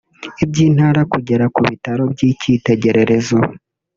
iby’intara 0.43 1.01
kugera 1.13 1.45
ku 1.53 1.59
bitaro 1.69 2.03
by’icyitegererezo 2.13 3.37